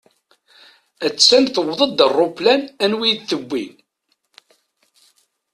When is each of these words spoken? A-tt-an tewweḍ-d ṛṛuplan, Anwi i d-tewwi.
A-tt-an 1.05 1.45
tewweḍ-d 1.53 1.99
ṛṛuplan, 2.11 2.61
Anwi 2.83 3.07
i 3.11 3.13
d-tewwi. 3.17 3.65